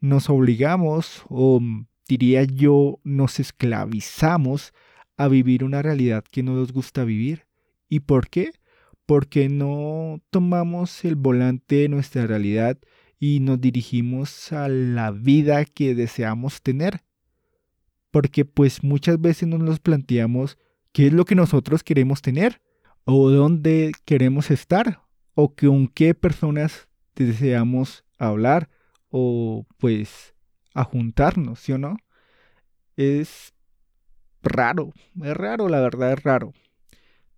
nos 0.00 0.28
obligamos 0.28 1.24
o 1.28 1.60
diría 2.08 2.44
yo, 2.44 3.00
nos 3.04 3.40
esclavizamos 3.40 4.72
a 5.16 5.28
vivir 5.28 5.64
una 5.64 5.82
realidad 5.82 6.24
que 6.30 6.42
no 6.42 6.54
nos 6.54 6.72
gusta 6.72 7.04
vivir. 7.04 7.46
¿Y 7.88 8.00
por 8.00 8.28
qué? 8.28 8.52
Porque 9.06 9.48
no 9.48 10.20
tomamos 10.30 11.04
el 11.04 11.16
volante 11.16 11.76
de 11.76 11.88
nuestra 11.88 12.26
realidad 12.26 12.78
y 13.18 13.40
nos 13.40 13.60
dirigimos 13.60 14.52
a 14.52 14.68
la 14.68 15.10
vida 15.10 15.64
que 15.64 15.94
deseamos 15.94 16.62
tener. 16.62 17.02
Porque 18.10 18.44
pues 18.44 18.82
muchas 18.82 19.20
veces 19.20 19.48
no 19.48 19.58
nos 19.58 19.78
planteamos 19.80 20.58
qué 20.92 21.08
es 21.08 21.12
lo 21.12 21.24
que 21.24 21.34
nosotros 21.34 21.82
queremos 21.82 22.22
tener 22.22 22.60
o 23.04 23.30
dónde 23.30 23.92
queremos 24.04 24.50
estar 24.50 25.02
o 25.34 25.54
con 25.54 25.88
qué 25.88 26.14
personas 26.14 26.88
deseamos 27.14 28.04
hablar 28.18 28.68
o 29.08 29.66
pues 29.78 30.35
a 30.76 30.84
juntarnos, 30.84 31.58
¿sí 31.58 31.72
o 31.72 31.78
no? 31.78 31.96
Es 32.96 33.54
raro, 34.42 34.92
es 35.22 35.34
raro, 35.34 35.68
la 35.68 35.80
verdad 35.80 36.12
es 36.12 36.22
raro. 36.22 36.52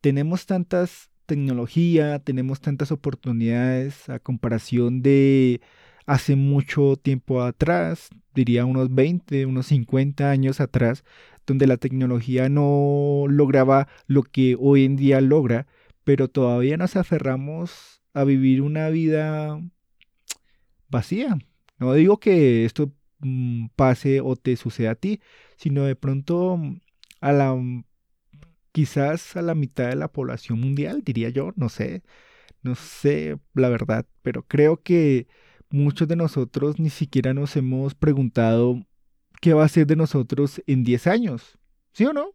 Tenemos 0.00 0.44
tantas 0.46 1.10
tecnología, 1.24 2.18
tenemos 2.18 2.60
tantas 2.60 2.90
oportunidades 2.90 4.08
a 4.08 4.18
comparación 4.18 5.02
de 5.02 5.60
hace 6.06 6.34
mucho 6.36 6.96
tiempo 6.96 7.42
atrás, 7.42 8.08
diría 8.34 8.64
unos 8.64 8.92
20, 8.92 9.46
unos 9.46 9.66
50 9.66 10.30
años 10.30 10.60
atrás, 10.60 11.04
donde 11.46 11.66
la 11.66 11.76
tecnología 11.76 12.48
no 12.48 13.24
lograba 13.28 13.88
lo 14.06 14.22
que 14.24 14.56
hoy 14.58 14.84
en 14.84 14.96
día 14.96 15.20
logra, 15.20 15.66
pero 16.02 16.28
todavía 16.28 16.76
nos 16.76 16.96
aferramos 16.96 18.02
a 18.14 18.24
vivir 18.24 18.62
una 18.62 18.88
vida 18.88 19.60
vacía, 20.88 21.38
no 21.78 21.92
digo 21.92 22.18
que 22.18 22.64
esto 22.64 22.92
pase 23.76 24.20
o 24.20 24.36
te 24.36 24.56
suceda 24.56 24.92
a 24.92 24.94
ti, 24.94 25.20
sino 25.56 25.84
de 25.84 25.96
pronto 25.96 26.56
mm, 26.56 26.80
a 27.20 27.32
la 27.32 27.54
mm, 27.54 27.84
quizás 28.72 29.36
a 29.36 29.42
la 29.42 29.54
mitad 29.54 29.88
de 29.88 29.96
la 29.96 30.08
población 30.08 30.60
mundial, 30.60 31.02
diría 31.04 31.30
yo, 31.30 31.52
no 31.56 31.68
sé, 31.68 32.02
no 32.62 32.74
sé 32.74 33.38
la 33.54 33.68
verdad, 33.68 34.06
pero 34.22 34.44
creo 34.44 34.82
que 34.82 35.26
muchos 35.70 36.08
de 36.08 36.16
nosotros 36.16 36.78
ni 36.78 36.90
siquiera 36.90 37.34
nos 37.34 37.56
hemos 37.56 37.94
preguntado 37.94 38.86
qué 39.40 39.54
va 39.54 39.64
a 39.64 39.68
ser 39.68 39.86
de 39.86 39.96
nosotros 39.96 40.62
en 40.66 40.84
10 40.84 41.06
años, 41.06 41.58
¿sí 41.92 42.04
o 42.04 42.12
no? 42.12 42.34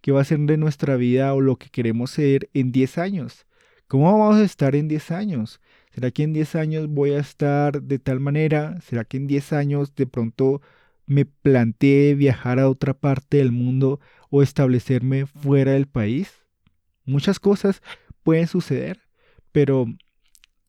¿Qué 0.00 0.12
va 0.12 0.22
a 0.22 0.24
ser 0.24 0.38
de 0.40 0.56
nuestra 0.56 0.96
vida 0.96 1.34
o 1.34 1.40
lo 1.40 1.56
que 1.56 1.68
queremos 1.70 2.10
ser 2.10 2.48
en 2.54 2.72
10 2.72 2.98
años? 2.98 3.46
¿Cómo 3.86 4.04
vamos 4.04 4.36
a 4.36 4.44
estar 4.44 4.74
en 4.74 4.88
10 4.88 5.10
años? 5.10 5.60
¿Será 5.90 6.10
que 6.10 6.22
en 6.22 6.32
10 6.32 6.54
años 6.54 6.88
voy 6.88 7.12
a 7.12 7.18
estar 7.18 7.82
de 7.82 7.98
tal 7.98 8.20
manera? 8.20 8.80
¿Será 8.80 9.04
que 9.04 9.16
en 9.16 9.26
10 9.26 9.52
años 9.52 9.94
de 9.94 10.06
pronto 10.06 10.62
me 11.06 11.24
planteé 11.24 12.14
viajar 12.14 12.60
a 12.60 12.68
otra 12.68 12.94
parte 12.94 13.38
del 13.38 13.50
mundo 13.52 14.00
o 14.30 14.42
establecerme 14.42 15.26
fuera 15.26 15.72
del 15.72 15.88
país? 15.88 16.32
Muchas 17.04 17.40
cosas 17.40 17.82
pueden 18.22 18.46
suceder, 18.46 19.00
pero 19.50 19.86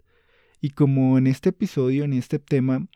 Y 0.61 0.71
como 0.71 1.19
en 1.19 1.27
este 1.27 1.51
episodio, 1.51 2.05
en 2.05 2.13
este 2.13 2.39
tema, 2.39 2.87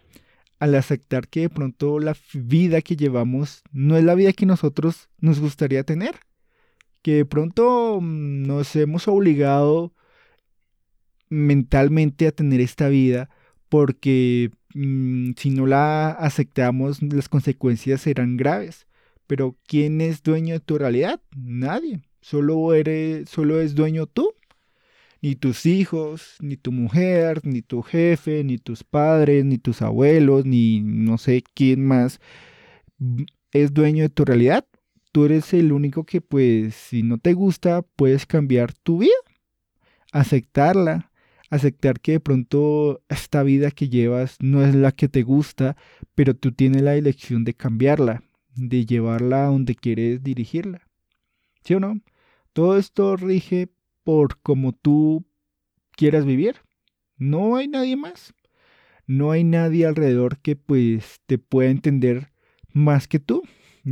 al 0.58 0.74
aceptar 0.74 1.28
que 1.28 1.42
de 1.42 1.50
pronto 1.50 1.98
la 1.98 2.16
vida 2.34 2.82
que 2.82 2.96
llevamos 2.96 3.62
no 3.72 3.96
es 3.96 4.04
la 4.04 4.14
vida 4.14 4.32
que 4.32 4.46
nosotros 4.46 5.08
nos 5.18 5.40
gustaría 5.40 5.84
tener, 5.84 6.16
que 7.02 7.14
de 7.14 7.24
pronto 7.24 8.00
mm, 8.00 8.42
nos 8.46 8.74
hemos 8.76 9.08
obligado 9.08 9.94
mentalmente 11.28 12.26
a 12.26 12.32
tener 12.32 12.60
esta 12.60 12.88
vida 12.88 13.30
porque 13.68 14.50
Mm, 14.74 15.32
si 15.36 15.50
no 15.50 15.66
la 15.66 16.10
aceptamos, 16.10 17.02
las 17.02 17.28
consecuencias 17.28 18.02
serán 18.02 18.36
graves. 18.36 18.86
Pero 19.26 19.56
¿quién 19.66 20.00
es 20.00 20.22
dueño 20.22 20.54
de 20.54 20.60
tu 20.60 20.78
realidad? 20.78 21.20
Nadie. 21.36 22.02
Solo 22.20 22.74
eres, 22.74 23.28
solo 23.28 23.60
es 23.60 23.74
dueño 23.74 24.06
tú. 24.06 24.34
Ni 25.22 25.36
tus 25.36 25.66
hijos, 25.66 26.36
ni 26.40 26.56
tu 26.56 26.72
mujer, 26.72 27.40
ni 27.44 27.62
tu 27.62 27.82
jefe, 27.82 28.42
ni 28.44 28.58
tus 28.58 28.82
padres, 28.84 29.44
ni 29.44 29.56
tus 29.56 29.80
abuelos, 29.80 30.44
ni 30.44 30.80
no 30.80 31.16
sé 31.16 31.44
quién 31.54 31.86
más 31.86 32.20
es 33.52 33.72
dueño 33.72 34.02
de 34.02 34.08
tu 34.08 34.24
realidad. 34.24 34.66
Tú 35.12 35.26
eres 35.26 35.52
el 35.54 35.72
único 35.72 36.04
que 36.04 36.20
pues 36.20 36.74
si 36.74 37.02
no 37.02 37.18
te 37.18 37.34
gusta 37.34 37.82
puedes 37.82 38.26
cambiar 38.26 38.72
tu 38.72 38.98
vida. 38.98 39.12
Aceptarla, 40.10 41.10
aceptar 41.50 42.00
que 42.00 42.12
de 42.12 42.20
pronto 42.20 43.02
esta 43.08 43.42
vida 43.42 43.70
que 43.70 43.88
llevas 43.88 44.36
no 44.40 44.64
es 44.64 44.74
la 44.74 44.92
que 44.92 45.08
te 45.08 45.22
gusta, 45.22 45.76
pero 46.14 46.34
tú 46.34 46.52
tienes 46.52 46.82
la 46.82 46.96
elección 46.96 47.44
de 47.44 47.54
cambiarla, 47.54 48.22
de 48.54 48.86
llevarla 48.86 49.44
a 49.44 49.50
donde 49.50 49.74
quieres 49.74 50.22
dirigirla. 50.22 50.88
¿Sí 51.64 51.74
o 51.74 51.80
no? 51.80 52.00
Todo 52.52 52.76
esto 52.76 53.16
rige 53.16 53.68
por 54.04 54.40
cómo 54.40 54.72
tú 54.72 55.26
quieras 55.92 56.24
vivir. 56.24 56.56
No 57.16 57.56
hay 57.56 57.68
nadie 57.68 57.96
más. 57.96 58.34
No 59.06 59.30
hay 59.30 59.44
nadie 59.44 59.86
alrededor 59.86 60.38
que 60.38 60.56
pues 60.56 61.20
te 61.26 61.38
pueda 61.38 61.70
entender 61.70 62.32
más 62.72 63.08
que 63.08 63.18
tú. 63.18 63.42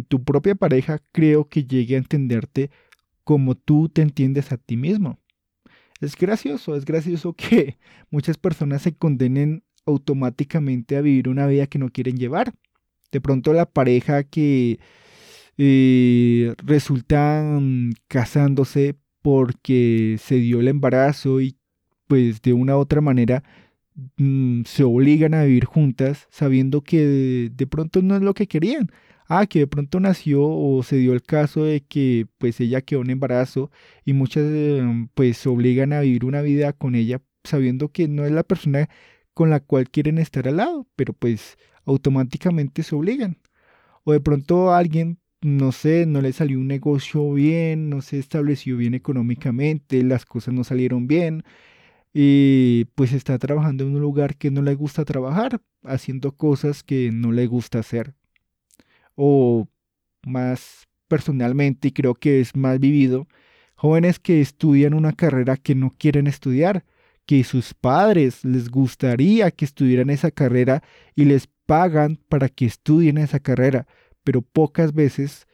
Tu 0.08 0.22
propia 0.22 0.54
pareja 0.54 1.00
creo 1.12 1.48
que 1.48 1.64
llegue 1.64 1.96
a 1.96 1.98
entenderte 1.98 2.70
como 3.24 3.54
tú 3.54 3.88
te 3.88 4.02
entiendes 4.02 4.52
a 4.52 4.56
ti 4.56 4.76
mismo. 4.76 5.18
Es 6.00 6.16
gracioso, 6.16 6.76
es 6.76 6.84
gracioso 6.84 7.34
que 7.34 7.78
muchas 8.10 8.38
personas 8.38 8.82
se 8.82 8.96
condenen 8.96 9.64
automáticamente 9.86 10.96
a 10.96 11.00
vivir 11.00 11.28
una 11.28 11.46
vida 11.46 11.66
que 11.66 11.78
no 11.78 11.90
quieren 11.90 12.16
llevar. 12.16 12.54
De 13.12 13.20
pronto 13.20 13.52
la 13.52 13.66
pareja 13.66 14.22
que 14.24 14.78
eh, 15.58 16.54
resulta 16.58 17.42
mm, 17.60 17.90
casándose 18.08 18.96
porque 19.22 20.16
se 20.20 20.36
dio 20.36 20.60
el 20.60 20.68
embarazo 20.68 21.40
y 21.40 21.56
pues 22.06 22.42
de 22.42 22.52
una 22.52 22.76
u 22.76 22.80
otra 22.80 23.00
manera 23.00 23.44
mm, 24.16 24.62
se 24.64 24.84
obligan 24.84 25.34
a 25.34 25.44
vivir 25.44 25.64
juntas 25.64 26.26
sabiendo 26.30 26.82
que 26.82 27.50
de 27.52 27.66
pronto 27.66 28.02
no 28.02 28.16
es 28.16 28.22
lo 28.22 28.34
que 28.34 28.48
querían 28.48 28.90
ah, 29.30 29.46
que 29.46 29.60
de 29.60 29.66
pronto 29.68 30.00
nació 30.00 30.42
o 30.44 30.82
se 30.82 30.96
dio 30.96 31.12
el 31.14 31.22
caso 31.22 31.64
de 31.64 31.82
que 31.82 32.26
pues 32.38 32.60
ella 32.60 32.82
quedó 32.82 33.02
en 33.02 33.10
embarazo 33.10 33.70
y 34.04 34.12
muchas 34.12 34.44
em, 34.44 35.08
pues 35.14 35.38
se 35.38 35.48
obligan 35.48 35.92
a 35.92 36.00
vivir 36.00 36.24
una 36.24 36.42
vida 36.42 36.72
con 36.72 36.94
ella 36.96 37.22
sabiendo 37.44 37.90
que 37.90 38.08
no 38.08 38.26
es 38.26 38.32
la 38.32 38.42
persona 38.42 38.88
con 39.32 39.50
la 39.50 39.60
cual 39.60 39.88
quieren 39.90 40.18
estar 40.18 40.48
al 40.48 40.58
lado, 40.58 40.86
pero 40.96 41.12
pues 41.14 41.56
automáticamente 41.86 42.82
se 42.82 42.94
obligan. 42.94 43.38
O 44.04 44.12
de 44.12 44.20
pronto 44.20 44.72
alguien, 44.74 45.19
no 45.42 45.72
sé, 45.72 46.06
no 46.06 46.20
le 46.20 46.32
salió 46.32 46.58
un 46.58 46.68
negocio 46.68 47.32
bien, 47.32 47.90
no 47.90 48.02
se 48.02 48.18
estableció 48.18 48.76
bien 48.76 48.94
económicamente, 48.94 50.02
las 50.02 50.24
cosas 50.26 50.54
no 50.54 50.64
salieron 50.64 51.06
bien, 51.06 51.44
y 52.12 52.86
pues 52.96 53.12
está 53.12 53.38
trabajando 53.38 53.84
en 53.84 53.94
un 53.94 54.00
lugar 54.00 54.36
que 54.36 54.50
no 54.50 54.62
le 54.62 54.74
gusta 54.74 55.04
trabajar, 55.04 55.60
haciendo 55.84 56.32
cosas 56.36 56.82
que 56.82 57.10
no 57.12 57.32
le 57.32 57.46
gusta 57.46 57.78
hacer. 57.80 58.14
O 59.14 59.68
más 60.26 60.88
personalmente, 61.08 61.88
y 61.88 61.92
creo 61.92 62.14
que 62.14 62.40
es 62.40 62.56
más 62.56 62.78
vivido, 62.80 63.26
jóvenes 63.74 64.18
que 64.18 64.40
estudian 64.40 64.94
una 64.94 65.12
carrera 65.12 65.56
que 65.56 65.74
no 65.74 65.90
quieren 65.90 66.26
estudiar, 66.26 66.84
que 67.26 67.44
sus 67.44 67.74
padres 67.74 68.44
les 68.44 68.70
gustaría 68.70 69.50
que 69.52 69.64
estudiaran 69.64 70.10
esa 70.10 70.30
carrera 70.30 70.82
y 71.14 71.24
les 71.26 71.48
pagan 71.66 72.16
para 72.28 72.48
que 72.48 72.66
estudien 72.66 73.18
esa 73.18 73.40
carrera, 73.40 73.86
pero 74.24 74.42
pocas 74.42 74.92
veces 74.92 75.46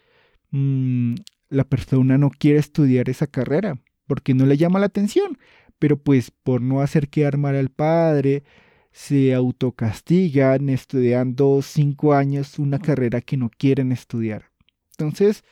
mm, 0.50 1.14
la 1.48 1.64
persona 1.64 2.18
no 2.18 2.30
quiere 2.30 2.58
estudiar 2.58 3.08
esa 3.08 3.26
carrera 3.26 3.78
porque 4.06 4.34
no 4.34 4.46
le 4.46 4.56
llama 4.56 4.78
la 4.78 4.86
atención, 4.86 5.38
pero 5.78 5.98
pues 5.98 6.30
por 6.30 6.62
no 6.62 6.80
hacer 6.80 7.08
quedar 7.08 7.36
mal 7.36 7.56
al 7.56 7.70
padre, 7.70 8.44
se 8.92 9.34
autocastigan 9.34 10.68
estudiando 10.68 11.60
cinco 11.62 12.14
años 12.14 12.58
una 12.58 12.78
carrera 12.78 13.20
que 13.20 13.36
no 13.36 13.50
quieren 13.50 13.92
estudiar. 13.92 14.50
Entonces, 14.92 15.44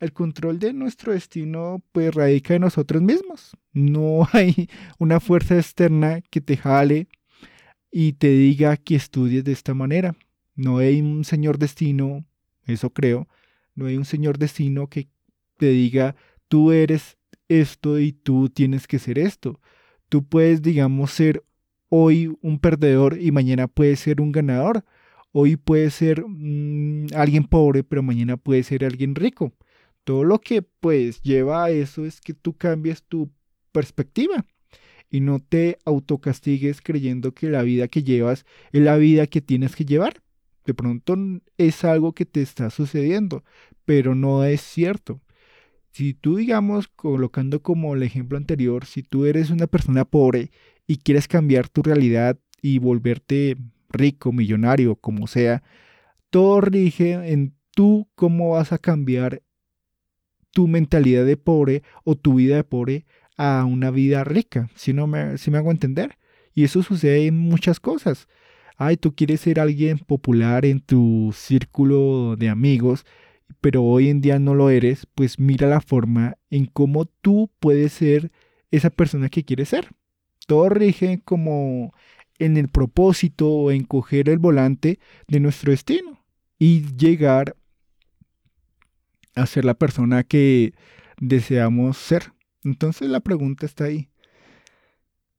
el 0.00 0.12
control 0.12 0.58
de 0.58 0.72
nuestro 0.72 1.12
destino 1.12 1.82
pues 1.92 2.14
radica 2.14 2.54
en 2.54 2.62
nosotros 2.62 3.02
mismos. 3.02 3.56
No 3.72 4.26
hay 4.32 4.68
una 4.98 5.20
fuerza 5.20 5.56
externa 5.56 6.22
que 6.30 6.40
te 6.40 6.56
jale 6.56 7.08
y 7.90 8.14
te 8.14 8.28
diga 8.28 8.76
que 8.76 8.96
estudies 8.96 9.44
de 9.44 9.52
esta 9.52 9.74
manera. 9.74 10.16
No 10.54 10.78
hay 10.78 11.00
un 11.00 11.24
señor 11.24 11.58
destino, 11.58 12.24
eso 12.68 12.90
creo, 12.90 13.28
no 13.74 13.86
hay 13.86 13.96
un 13.96 14.04
señor 14.04 14.38
destino 14.38 14.88
que 14.88 15.08
te 15.56 15.70
diga 15.70 16.16
tú 16.48 16.72
eres 16.72 17.18
esto 17.48 17.98
y 17.98 18.12
tú 18.12 18.48
tienes 18.48 18.86
que 18.86 18.98
ser 18.98 19.18
esto. 19.18 19.60
Tú 20.08 20.26
puedes, 20.26 20.62
digamos, 20.62 21.10
ser 21.12 21.44
hoy 21.88 22.36
un 22.40 22.58
perdedor 22.58 23.18
y 23.20 23.30
mañana 23.32 23.68
puede 23.68 23.96
ser 23.96 24.20
un 24.20 24.32
ganador. 24.32 24.84
Hoy 25.32 25.56
puede 25.56 25.90
ser 25.90 26.24
mm, 26.26 27.08
alguien 27.14 27.44
pobre, 27.44 27.84
pero 27.84 28.02
mañana 28.02 28.36
puede 28.36 28.62
ser 28.62 28.84
alguien 28.84 29.14
rico. 29.14 29.52
Todo 30.04 30.24
lo 30.24 30.40
que 30.40 30.62
pues 30.62 31.20
lleva 31.22 31.64
a 31.64 31.70
eso 31.70 32.04
es 32.06 32.20
que 32.20 32.34
tú 32.34 32.56
cambies 32.56 33.02
tu 33.02 33.30
perspectiva 33.72 34.46
y 35.10 35.20
no 35.20 35.38
te 35.38 35.78
autocastigues 35.84 36.80
creyendo 36.80 37.32
que 37.32 37.50
la 37.50 37.62
vida 37.62 37.88
que 37.88 38.02
llevas 38.02 38.46
es 38.72 38.82
la 38.82 38.96
vida 38.96 39.26
que 39.26 39.40
tienes 39.40 39.76
que 39.76 39.84
llevar. 39.84 40.22
De 40.68 40.74
pronto 40.74 41.16
es 41.56 41.82
algo 41.82 42.12
que 42.12 42.26
te 42.26 42.42
está 42.42 42.68
sucediendo, 42.68 43.42
pero 43.86 44.14
no 44.14 44.44
es 44.44 44.60
cierto. 44.60 45.22
Si 45.92 46.12
tú, 46.12 46.36
digamos, 46.36 46.88
colocando 46.88 47.62
como 47.62 47.94
el 47.94 48.02
ejemplo 48.02 48.36
anterior, 48.36 48.84
si 48.84 49.02
tú 49.02 49.24
eres 49.24 49.48
una 49.48 49.66
persona 49.66 50.04
pobre 50.04 50.50
y 50.86 50.98
quieres 50.98 51.26
cambiar 51.26 51.70
tu 51.70 51.82
realidad 51.82 52.38
y 52.60 52.80
volverte 52.80 53.56
rico, 53.88 54.30
millonario, 54.30 54.96
como 54.96 55.26
sea, 55.26 55.62
todo 56.28 56.60
rige 56.60 57.12
en 57.12 57.54
tú 57.74 58.06
cómo 58.14 58.50
vas 58.50 58.70
a 58.70 58.76
cambiar 58.76 59.40
tu 60.50 60.68
mentalidad 60.68 61.24
de 61.24 61.38
pobre 61.38 61.82
o 62.04 62.14
tu 62.14 62.34
vida 62.34 62.56
de 62.56 62.64
pobre 62.64 63.06
a 63.38 63.64
una 63.64 63.90
vida 63.90 64.22
rica, 64.22 64.68
si 64.74 64.92
no 64.92 65.06
me, 65.06 65.38
si 65.38 65.50
me 65.50 65.56
hago 65.56 65.70
entender. 65.70 66.18
Y 66.52 66.64
eso 66.64 66.82
sucede 66.82 67.26
en 67.26 67.38
muchas 67.38 67.80
cosas. 67.80 68.28
Ay, 68.78 68.96
tú 68.96 69.14
quieres 69.14 69.42
ser 69.42 69.60
alguien 69.60 69.98
popular 69.98 70.64
en 70.64 70.80
tu 70.80 71.34
círculo 71.34 72.36
de 72.36 72.48
amigos, 72.48 73.04
pero 73.60 73.82
hoy 73.84 74.08
en 74.08 74.22
día 74.22 74.38
no 74.38 74.54
lo 74.54 74.70
eres, 74.70 75.06
pues 75.14 75.38
mira 75.38 75.68
la 75.68 75.80
forma 75.82 76.38
en 76.50 76.66
cómo 76.66 77.04
tú 77.06 77.50
puedes 77.60 77.92
ser 77.92 78.32
esa 78.70 78.90
persona 78.90 79.28
que 79.28 79.44
quieres 79.44 79.68
ser 79.70 79.90
todo 80.48 80.70
rige 80.70 81.20
como 81.24 81.92
en 82.38 82.56
el 82.56 82.68
propósito 82.68 83.50
o 83.50 83.70
en 83.70 83.84
coger 83.84 84.30
el 84.30 84.38
volante 84.38 84.98
de 85.28 85.40
nuestro 85.40 85.72
destino 85.72 86.24
y 86.58 86.96
llegar 86.96 87.54
a 89.34 89.44
ser 89.44 89.66
la 89.66 89.74
persona 89.74 90.24
que 90.24 90.72
deseamos 91.20 91.98
ser. 91.98 92.32
Entonces 92.64 93.10
la 93.10 93.20
pregunta 93.20 93.66
está 93.66 93.84
ahí. 93.84 94.08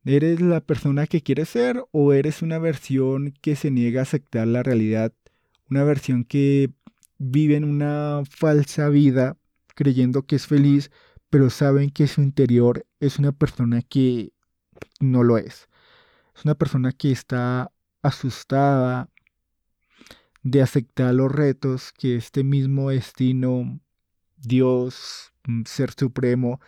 ¿Eres 0.05 0.39
la 0.39 0.61
persona 0.61 1.07
que 1.07 1.21
quieres 1.21 1.49
ser 1.49 1.83
o 1.91 2.13
eres 2.13 2.41
una 2.41 2.57
versión 2.57 3.33
que 3.41 3.55
se 3.55 3.69
niega 3.69 3.99
a 3.99 4.03
aceptar 4.03 4.47
la 4.47 4.63
realidad? 4.63 5.13
Una 5.69 5.83
versión 5.83 6.23
que 6.23 6.71
vive 7.17 7.57
en 7.57 7.65
una 7.65 8.23
falsa 8.29 8.89
vida 8.89 9.37
creyendo 9.75 10.23
que 10.23 10.37
es 10.37 10.47
feliz, 10.47 10.89
pero 11.29 11.49
saben 11.49 11.89
que 11.89 12.07
su 12.07 12.21
interior 12.21 12.85
es 12.99 13.19
una 13.19 13.33
persona 13.33 13.81
que 13.81 14.31
no 14.99 15.23
lo 15.23 15.37
es. 15.37 15.69
Es 16.35 16.45
una 16.45 16.55
persona 16.55 16.91
que 16.93 17.11
está 17.11 17.71
asustada 18.01 19.09
de 20.43 20.61
aceptar 20.61 21.13
los 21.13 21.31
retos 21.31 21.91
que 21.91 22.15
este 22.15 22.43
mismo 22.43 22.89
destino, 22.89 23.79
Dios, 24.37 25.33
mm, 25.45 25.63
Ser 25.65 25.91
Supremo, 25.91 26.61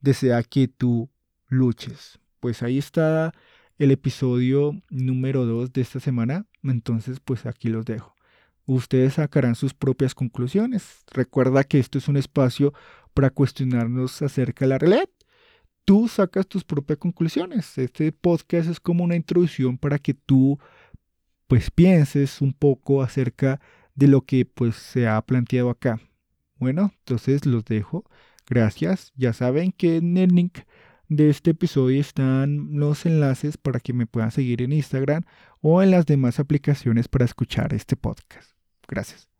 desea 0.00 0.42
que 0.44 0.68
tú 0.68 1.10
luches. 1.48 2.20
Pues 2.40 2.62
ahí 2.62 2.78
está 2.78 3.32
el 3.78 3.90
episodio 3.90 4.80
número 4.90 5.44
2 5.44 5.72
de 5.72 5.80
esta 5.80 6.00
semana. 6.00 6.46
Entonces, 6.62 7.20
pues 7.20 7.46
aquí 7.46 7.68
los 7.68 7.84
dejo. 7.84 8.14
Ustedes 8.66 9.14
sacarán 9.14 9.54
sus 9.54 9.74
propias 9.74 10.14
conclusiones. 10.14 11.04
Recuerda 11.12 11.64
que 11.64 11.78
esto 11.78 11.98
es 11.98 12.08
un 12.08 12.16
espacio 12.16 12.72
para 13.14 13.30
cuestionarnos 13.30 14.22
acerca 14.22 14.64
de 14.64 14.68
la 14.70 14.78
realidad 14.78 15.08
tú 15.86 16.08
sacas 16.08 16.46
tus 16.48 16.64
propias 16.64 16.98
conclusiones. 16.98 17.78
Este 17.78 18.12
podcast 18.12 18.68
es 18.68 18.80
como 18.80 19.04
una 19.04 19.14
introducción 19.14 19.78
para 19.78 19.98
que 19.98 20.14
tú 20.14 20.58
pues 21.46 21.70
pienses 21.70 22.40
un 22.42 22.52
poco 22.52 23.02
acerca 23.02 23.60
de 23.94 24.08
lo 24.08 24.22
que 24.22 24.44
pues 24.44 24.74
se 24.74 25.06
ha 25.06 25.22
planteado 25.22 25.70
acá. 25.70 26.00
Bueno, 26.56 26.92
entonces 26.98 27.46
los 27.46 27.64
dejo. 27.64 28.04
Gracias. 28.48 29.12
Ya 29.16 29.32
saben 29.32 29.70
que 29.70 29.98
en 29.98 30.18
de 31.08 31.30
este 31.30 31.50
episodio 31.52 32.00
están 32.00 32.78
los 32.78 33.06
enlaces 33.06 33.56
para 33.56 33.80
que 33.80 33.92
me 33.92 34.06
puedan 34.06 34.30
seguir 34.30 34.62
en 34.62 34.72
Instagram 34.72 35.24
o 35.60 35.82
en 35.82 35.90
las 35.90 36.06
demás 36.06 36.40
aplicaciones 36.40 37.08
para 37.08 37.24
escuchar 37.24 37.74
este 37.74 37.96
podcast. 37.96 38.52
Gracias. 38.88 39.35